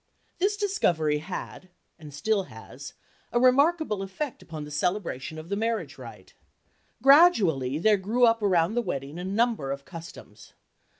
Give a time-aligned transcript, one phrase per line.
[0.39, 6.33] This discovery had—and still has—a remarkable effect upon the celebration of the marriage rite.
[7.03, 10.53] Gradually there grew up around the wedding a number of customs.